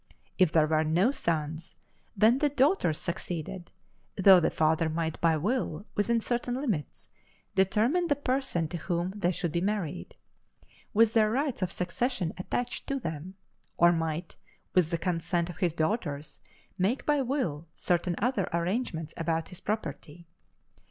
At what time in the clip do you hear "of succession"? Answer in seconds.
11.61-12.33